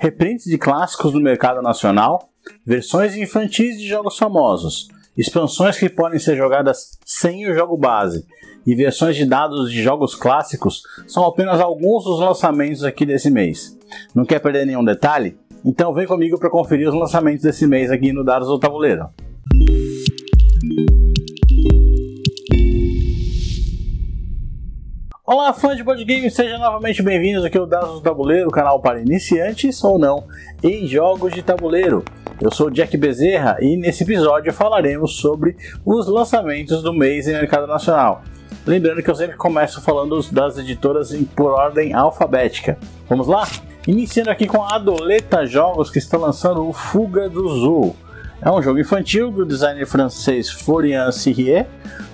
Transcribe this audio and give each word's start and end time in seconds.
reprints 0.00 0.46
de 0.46 0.56
clássicos 0.56 1.12
do 1.12 1.20
mercado 1.20 1.60
nacional, 1.60 2.30
versões 2.64 3.14
infantis 3.14 3.78
de 3.78 3.86
jogos 3.86 4.16
famosos, 4.16 4.88
expansões 5.16 5.78
que 5.78 5.90
podem 5.90 6.18
ser 6.18 6.38
jogadas 6.38 6.98
sem 7.04 7.46
o 7.46 7.54
jogo 7.54 7.76
base 7.76 8.26
e 8.66 8.74
versões 8.74 9.14
de 9.14 9.26
dados 9.26 9.70
de 9.70 9.82
jogos 9.82 10.14
clássicos 10.14 10.82
são 11.06 11.24
apenas 11.26 11.60
alguns 11.60 12.04
dos 12.04 12.18
lançamentos 12.18 12.82
aqui 12.82 13.04
desse 13.04 13.30
mês. 13.30 13.78
Não 14.14 14.24
quer 14.24 14.38
perder 14.38 14.64
nenhum 14.64 14.84
detalhe? 14.84 15.36
Então 15.62 15.92
vem 15.92 16.06
comigo 16.06 16.38
para 16.38 16.48
conferir 16.48 16.88
os 16.88 16.94
lançamentos 16.94 17.42
desse 17.42 17.66
mês 17.66 17.90
aqui 17.90 18.10
no 18.10 18.24
Dados 18.24 18.48
do 18.48 18.58
Tabuleiro. 18.58 19.06
Olá, 25.32 25.52
fãs 25.52 25.76
de 25.76 25.84
board 25.84 26.04
games, 26.04 26.34
sejam 26.34 26.58
novamente 26.58 27.04
bem-vindos 27.04 27.44
aqui 27.44 27.56
ao 27.56 27.64
Dados 27.64 27.92
do 27.92 28.00
Tabuleiro, 28.00 28.50
canal 28.50 28.80
para 28.80 29.00
iniciantes 29.00 29.84
ou 29.84 29.96
não 29.96 30.24
em 30.60 30.88
jogos 30.88 31.32
de 31.32 31.40
tabuleiro. 31.40 32.04
Eu 32.40 32.50
sou 32.50 32.68
Jack 32.68 32.96
Bezerra 32.96 33.56
e 33.60 33.76
nesse 33.76 34.02
episódio 34.02 34.52
falaremos 34.52 35.18
sobre 35.18 35.56
os 35.86 36.08
lançamentos 36.08 36.82
do 36.82 36.92
mês 36.92 37.28
em 37.28 37.34
mercado 37.34 37.68
nacional. 37.68 38.22
Lembrando 38.66 39.04
que 39.04 39.08
eu 39.08 39.14
sempre 39.14 39.36
começo 39.36 39.80
falando 39.80 40.20
das 40.32 40.58
editoras 40.58 41.14
por 41.36 41.52
ordem 41.52 41.94
alfabética. 41.94 42.76
Vamos 43.08 43.28
lá? 43.28 43.46
Iniciando 43.86 44.30
aqui 44.30 44.48
com 44.48 44.64
a 44.64 44.74
Adoleta 44.74 45.46
Jogos 45.46 45.90
que 45.90 45.98
está 45.98 46.18
lançando 46.18 46.68
o 46.68 46.72
Fuga 46.72 47.28
do 47.28 47.48
Zoo. 47.50 47.94
É 48.42 48.50
um 48.50 48.60
jogo 48.60 48.80
infantil 48.80 49.30
do 49.30 49.46
designer 49.46 49.86
francês 49.86 50.50
Florian 50.50 51.12
Sirrier 51.12 51.68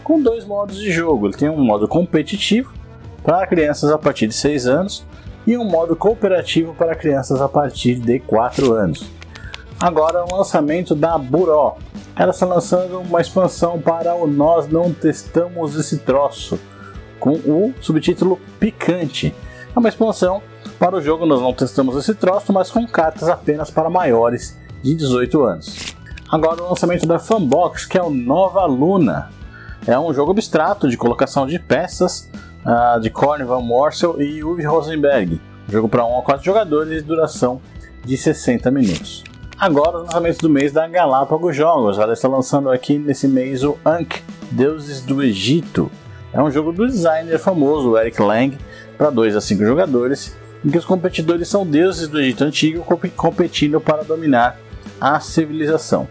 com 0.05 0.21
dois 0.21 0.45
modos 0.45 0.77
de 0.77 0.93
jogo. 0.93 1.29
Ele 1.29 1.37
tem 1.39 1.49
um 1.49 1.65
modo 1.65 1.89
competitivo 1.89 2.77
para 3.27 3.45
crianças 3.49 3.91
a 3.91 3.99
partir 3.99 4.29
de 4.29 4.35
6 4.35 4.69
anos 4.69 5.05
e 5.45 5.59
um 5.59 5.65
modo 5.65 5.97
cooperativo 5.97 6.73
para 6.75 6.95
crianças 6.95 7.41
a 7.41 7.49
partir 7.49 7.97
de 7.97 8.21
4 8.21 8.73
anos. 8.73 9.11
Agora 9.81 10.25
o 10.25 10.37
lançamento 10.37 10.95
da 10.95 11.19
Buró. 11.19 11.77
Ela 12.15 12.31
está 12.31 12.47
lançando 12.47 13.01
uma 13.01 13.21
expansão 13.21 13.81
para 13.81 14.15
o 14.15 14.29
Nós 14.29 14.69
Não 14.69 14.93
Testamos 14.93 15.75
Esse 15.75 15.99
Troço, 15.99 16.59
com 17.19 17.33
o 17.33 17.75
subtítulo 17.81 18.41
Picante. 18.61 19.35
É 19.75 19.79
uma 19.79 19.89
expansão 19.89 20.41
para 20.79 20.97
o 20.97 21.03
jogo 21.03 21.27
Nós 21.27 21.43
Não 21.43 21.53
Testamos 21.53 21.97
Esse 21.97 22.15
Troço, 22.15 22.53
mas 22.53 22.71
com 22.71 22.87
cartas 22.87 23.29
apenas 23.29 23.71
para 23.71 23.91
maiores 23.91 24.57
de 24.83 24.95
18 24.95 25.43
anos. 25.43 25.95
Agora 26.31 26.63
o 26.63 26.69
lançamento 26.71 27.07
da 27.07 27.19
Fanbox, 27.19 27.87
que 27.87 27.99
é 27.99 28.03
o 28.03 28.09
Nova 28.09 28.65
Luna. 28.67 29.31
É 29.85 29.99
um 29.99 30.15
jogo 30.15 30.31
abstrato 30.31 30.89
de 30.89 30.97
colocação 30.97 31.47
de 31.47 31.59
peças 31.59 32.31
uh, 32.67 33.01
de 33.01 33.09
Corn 33.09 33.45
Van 33.45 33.61
Morsel 33.61 34.21
e 34.21 34.43
Uwe 34.43 34.65
Rosenberg. 34.65 35.41
Jogo 35.69 35.89
para 35.89 36.05
1 36.05 36.19
a 36.19 36.23
4 36.23 36.45
jogadores 36.45 37.01
e 37.01 37.05
duração 37.05 37.61
de 38.05 38.17
60 38.17 38.71
minutos. 38.71 39.25
Agora, 39.59 39.99
os 39.99 40.05
lançamentos 40.05 40.39
do 40.39 40.51
mês 40.51 40.73
da 40.73 40.87
Galápagos 40.87 41.57
Jogos. 41.57 41.99
Ela 41.99 42.13
está 42.13 42.29
lançando 42.29 42.71
aqui 42.71 42.99
nesse 42.99 43.27
mês 43.27 43.65
o 43.65 43.79
Ankh, 43.85 44.23
Deuses 44.51 45.01
do 45.01 45.23
Egito. 45.23 45.91
É 46.33 46.43
um 46.43 46.51
jogo 46.51 46.73
do 46.73 46.87
designer 46.87 47.39
famoso 47.39 47.97
Eric 47.97 48.21
Lang 48.21 48.59
para 48.99 49.09
2 49.09 49.37
a 49.37 49.41
5 49.41 49.65
jogadores, 49.65 50.37
em 50.65 50.69
que 50.69 50.77
os 50.77 50.85
competidores 50.85 51.49
são 51.49 51.67
deuses 51.67 52.09
do 52.09 52.21
Egito 52.21 52.45
Antigo 52.45 52.85
competindo 53.17 53.81
para 53.81 54.03
dominar 54.03 54.59
a 55.01 55.19
civilização. 55.21 56.07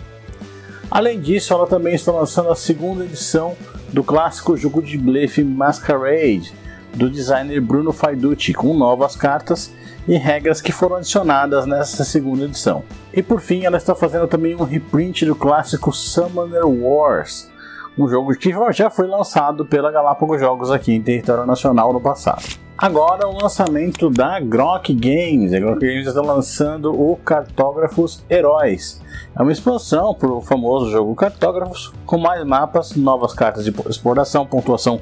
Além 0.89 1.19
disso, 1.19 1.53
ela 1.53 1.67
também 1.67 1.93
está 1.93 2.11
lançando 2.11 2.49
a 2.49 2.55
segunda 2.55 3.03
edição 3.03 3.55
do 3.95 4.03
clássico 4.03 4.57
jogo 4.57 4.81
de 4.81 4.97
blefe 4.97 5.41
Masquerade, 5.41 6.53
do 6.93 7.09
designer 7.09 7.61
Bruno 7.61 7.93
Faiducci, 7.93 8.53
com 8.53 8.73
novas 8.73 9.15
cartas 9.15 9.73
e 10.05 10.17
regras 10.17 10.59
que 10.59 10.73
foram 10.73 10.97
adicionadas 10.97 11.65
nessa 11.65 12.03
segunda 12.03 12.43
edição. 12.43 12.83
E 13.13 13.23
por 13.23 13.39
fim, 13.39 13.63
ela 13.63 13.77
está 13.77 13.95
fazendo 13.95 14.27
também 14.27 14.53
um 14.53 14.65
reprint 14.65 15.25
do 15.25 15.33
clássico 15.33 15.93
Summoner 15.93 16.67
Wars, 16.67 17.49
um 17.97 18.05
jogo 18.09 18.35
que 18.35 18.53
já 18.73 18.89
foi 18.89 19.07
lançado 19.07 19.65
pela 19.65 19.89
Galápagos 19.89 20.41
Jogos 20.41 20.71
aqui 20.71 20.91
em 20.91 21.01
território 21.01 21.45
nacional 21.45 21.93
no 21.93 22.01
passado. 22.01 22.64
Agora 22.77 23.25
o 23.25 23.41
lançamento 23.41 24.09
da 24.09 24.37
Grok 24.37 24.93
Games. 24.93 25.53
A 25.53 25.59
Grok 25.59 25.79
Games 25.79 26.07
está 26.07 26.21
lançando 26.21 26.91
o 26.91 27.15
Cartógrafos 27.15 28.21
Heróis. 28.29 29.01
É 29.33 29.41
uma 29.41 29.53
expansão 29.53 30.13
para 30.13 30.29
o 30.29 30.41
famoso 30.41 30.91
jogo 30.91 31.15
Cartógrafos, 31.15 31.93
com 32.05 32.17
mais 32.17 32.45
mapas, 32.45 32.93
novas 32.93 33.33
cartas 33.33 33.63
de 33.63 33.73
exploração, 33.89 34.45
pontuação 34.45 34.99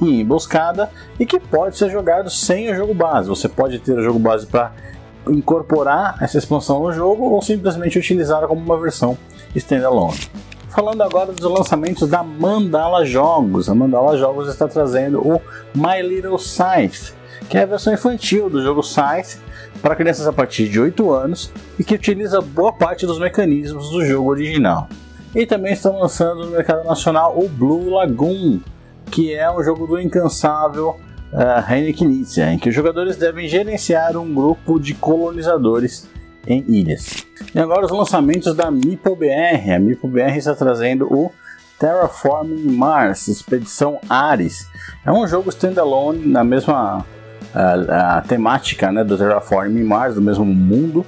e 0.00 0.20
emboscada, 0.20 0.88
e 1.18 1.26
que 1.26 1.40
pode 1.40 1.76
ser 1.76 1.90
jogado 1.90 2.30
sem 2.30 2.70
o 2.70 2.76
jogo 2.76 2.94
base. 2.94 3.28
Você 3.28 3.48
pode 3.48 3.80
ter 3.80 3.98
o 3.98 4.02
jogo 4.02 4.20
base 4.20 4.46
para 4.46 4.70
incorporar 5.28 6.18
essa 6.22 6.38
expansão 6.38 6.80
no 6.80 6.92
jogo 6.92 7.24
ou 7.24 7.42
simplesmente 7.42 7.98
utilizá-la 7.98 8.46
como 8.46 8.60
uma 8.60 8.78
versão 8.78 9.18
standalone 9.52 10.30
falando 10.76 11.00
agora 11.00 11.32
dos 11.32 11.50
lançamentos 11.50 12.06
da 12.06 12.22
Mandala 12.22 13.02
Jogos. 13.02 13.70
A 13.70 13.74
Mandala 13.74 14.18
Jogos 14.18 14.46
está 14.46 14.68
trazendo 14.68 15.26
o 15.26 15.40
My 15.74 16.06
Little 16.06 16.38
Scythe, 16.38 17.14
que 17.48 17.56
é 17.56 17.62
a 17.62 17.66
versão 17.66 17.94
infantil 17.94 18.50
do 18.50 18.62
jogo 18.62 18.82
Scythe 18.82 19.38
para 19.80 19.96
crianças 19.96 20.26
a 20.26 20.34
partir 20.34 20.68
de 20.68 20.78
8 20.78 21.10
anos 21.10 21.50
e 21.78 21.82
que 21.82 21.94
utiliza 21.94 22.42
boa 22.42 22.74
parte 22.74 23.06
dos 23.06 23.18
mecanismos 23.18 23.88
do 23.88 24.04
jogo 24.04 24.28
original. 24.28 24.86
E 25.34 25.46
também 25.46 25.72
estão 25.72 25.98
lançando 25.98 26.44
no 26.44 26.50
mercado 26.50 26.84
nacional 26.84 27.38
o 27.38 27.48
Blue 27.48 27.88
Lagoon, 27.94 28.60
que 29.10 29.32
é 29.32 29.50
um 29.50 29.64
jogo 29.64 29.86
do 29.86 29.98
incansável 29.98 31.00
uh, 31.32 32.04
Nietzsche, 32.04 32.42
em 32.42 32.58
que 32.58 32.68
os 32.68 32.74
jogadores 32.74 33.16
devem 33.16 33.48
gerenciar 33.48 34.14
um 34.14 34.34
grupo 34.34 34.78
de 34.78 34.92
colonizadores 34.92 36.06
em 36.46 36.64
ilhas. 36.68 37.26
E 37.54 37.58
agora 37.58 37.86
os 37.86 37.90
lançamentos 37.90 38.54
da 38.54 38.70
MipoBR. 38.70 39.72
A 39.74 39.78
MipoBR 39.78 40.36
está 40.36 40.54
trazendo 40.54 41.12
o 41.12 41.32
Terraforming 41.78 42.72
Mars, 42.72 43.28
Expedição 43.28 44.00
Ares. 44.08 44.68
É 45.04 45.12
um 45.12 45.26
jogo 45.26 45.50
standalone 45.50 46.26
na 46.26 46.42
mesma 46.42 47.04
a, 47.54 48.18
a 48.18 48.20
temática 48.20 48.92
né, 48.92 49.02
do 49.02 49.16
Terraforming 49.16 49.84
Mars, 49.84 50.14
do 50.14 50.22
mesmo 50.22 50.44
mundo, 50.44 51.04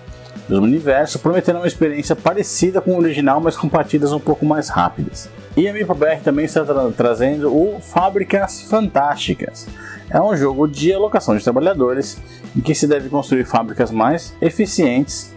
do 0.49 0.63
universo, 0.63 1.19
prometendo 1.19 1.57
uma 1.57 1.67
experiência 1.67 2.17
parecida 2.17 2.81
com 2.81 2.93
o 2.93 2.99
original, 2.99 3.41
mas 3.41 3.57
com 3.57 3.69
partidas 3.69 4.13
um 4.13 4.21
pouco 4.21 4.47
mais 4.47 4.69
rápidas. 4.69 5.29
E 5.57 5.69
a 5.69 5.73
MipoBR 5.73 6.21
também 6.23 6.47
está 6.47 6.65
tra 6.65 6.91
trazendo 6.91 7.55
o 7.55 7.81
Fábricas 7.81 8.63
Fantásticas. 8.63 9.67
É 10.11 10.21
um 10.21 10.35
jogo 10.37 10.67
de 10.67 10.93
alocação 10.93 11.37
de 11.37 11.45
trabalhadores 11.45 12.19
em 12.57 12.61
que 12.61 12.75
se 12.75 12.87
deve 12.87 13.11
construir 13.11 13.45
fábricas 13.45 13.91
mais 13.91 14.35
eficientes 14.41 15.33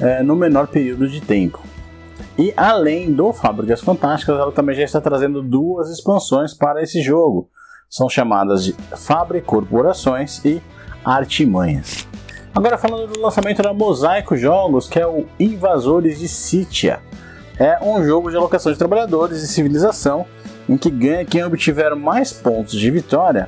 é, 0.00 0.22
no 0.22 0.34
menor 0.34 0.66
período 0.66 1.08
de 1.08 1.20
tempo. 1.20 1.60
E 2.38 2.52
além 2.56 3.12
do 3.12 3.32
Fábricas 3.32 3.80
Fantásticas, 3.80 4.38
ela 4.38 4.52
também 4.52 4.74
já 4.74 4.82
está 4.82 5.00
trazendo 5.00 5.42
duas 5.42 5.90
expansões 5.90 6.52
para 6.52 6.82
esse 6.82 7.00
jogo. 7.00 7.48
São 7.88 8.08
chamadas 8.08 8.64
de 8.64 8.74
Fábrica 8.96 9.46
Corporações 9.46 10.44
e 10.44 10.60
Artimanhas. 11.04 12.05
Agora 12.56 12.78
falando 12.78 13.12
do 13.12 13.20
lançamento 13.20 13.62
da 13.62 13.74
Mosaico 13.74 14.34
Jogos, 14.34 14.88
que 14.88 14.98
é 14.98 15.06
o 15.06 15.26
Invasores 15.38 16.18
de 16.18 16.26
Sítia. 16.26 17.00
É 17.58 17.78
um 17.84 18.02
jogo 18.02 18.30
de 18.30 18.36
alocação 18.38 18.72
de 18.72 18.78
trabalhadores 18.78 19.42
e 19.42 19.46
civilização 19.46 20.24
em 20.66 20.78
que 20.78 20.88
ganha 20.88 21.26
quem 21.26 21.44
obtiver 21.44 21.94
mais 21.94 22.32
pontos 22.32 22.72
de 22.72 22.90
vitória 22.90 23.46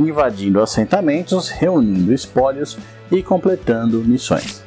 invadindo 0.00 0.62
assentamentos, 0.62 1.50
reunindo 1.50 2.14
espólios 2.14 2.78
e 3.12 3.22
completando 3.22 4.02
missões. 4.02 4.64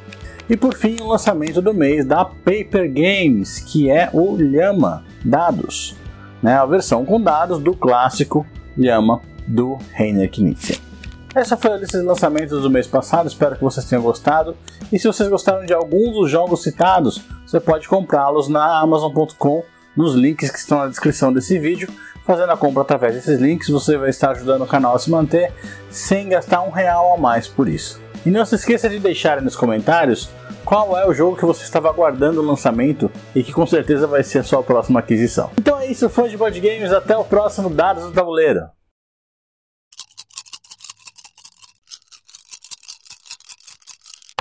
E 0.48 0.56
por 0.56 0.74
fim, 0.76 0.96
o 1.00 1.08
lançamento 1.08 1.60
do 1.60 1.74
mês 1.74 2.06
da 2.06 2.24
Paper 2.24 2.88
Games, 2.88 3.58
que 3.58 3.90
é 3.90 4.08
o 4.12 4.36
Llama 4.36 5.04
Dados, 5.24 5.96
né, 6.40 6.54
a 6.54 6.64
versão 6.64 7.04
com 7.04 7.20
dados 7.20 7.58
do 7.58 7.74
clássico 7.74 8.46
Llama 8.76 9.20
do 9.48 9.78
Reiner 9.94 10.30
Knizia. 10.30 10.87
Essa 11.34 11.56
foi 11.56 11.72
a 11.72 11.76
lista 11.76 11.98
de 11.98 12.04
lançamentos 12.04 12.62
do 12.62 12.70
mês 12.70 12.86
passado, 12.86 13.28
espero 13.28 13.54
que 13.54 13.62
vocês 13.62 13.86
tenham 13.86 14.02
gostado. 14.02 14.56
E 14.90 14.98
se 14.98 15.06
vocês 15.06 15.28
gostaram 15.28 15.64
de 15.66 15.74
alguns 15.74 16.14
dos 16.14 16.30
jogos 16.30 16.62
citados, 16.62 17.22
você 17.46 17.60
pode 17.60 17.86
comprá-los 17.88 18.48
na 18.48 18.80
Amazon.com 18.80 19.62
nos 19.96 20.14
links 20.14 20.50
que 20.50 20.58
estão 20.58 20.78
na 20.78 20.86
descrição 20.86 21.32
desse 21.32 21.58
vídeo. 21.58 21.88
Fazendo 22.24 22.50
a 22.50 22.56
compra 22.56 22.82
através 22.82 23.14
desses 23.14 23.38
links, 23.40 23.68
você 23.68 23.96
vai 23.96 24.10
estar 24.10 24.30
ajudando 24.30 24.62
o 24.62 24.66
canal 24.66 24.94
a 24.94 24.98
se 24.98 25.10
manter 25.10 25.52
sem 25.90 26.28
gastar 26.28 26.62
um 26.62 26.70
real 26.70 27.14
a 27.14 27.16
mais 27.16 27.46
por 27.46 27.68
isso. 27.68 28.00
E 28.24 28.30
não 28.30 28.44
se 28.44 28.54
esqueça 28.54 28.88
de 28.88 28.98
deixar 28.98 29.40
nos 29.40 29.56
comentários 29.56 30.30
qual 30.64 30.98
é 30.98 31.06
o 31.06 31.14
jogo 31.14 31.36
que 31.36 31.44
você 31.44 31.62
estava 31.62 31.88
aguardando 31.88 32.42
o 32.42 32.44
lançamento 32.44 33.10
e 33.34 33.42
que 33.42 33.52
com 33.52 33.66
certeza 33.66 34.06
vai 34.06 34.22
ser 34.22 34.40
a 34.40 34.44
sua 34.44 34.62
próxima 34.62 35.00
aquisição. 35.00 35.50
Então 35.58 35.78
é 35.78 35.86
isso, 35.86 36.08
fãs 36.08 36.30
de 36.30 36.36
board 36.36 36.58
games, 36.60 36.92
até 36.92 37.16
o 37.16 37.24
próximo 37.24 37.70
Dados 37.70 38.04
do 38.04 38.12
Tabuleiro. 38.12 38.77